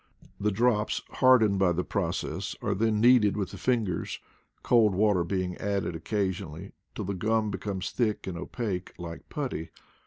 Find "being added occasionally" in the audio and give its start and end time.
5.23-6.73